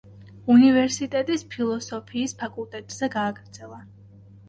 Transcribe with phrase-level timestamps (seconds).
[0.53, 3.83] უნივერსიტეტის ფილოსოფიის ფაკულტეტზე გააგრძელა.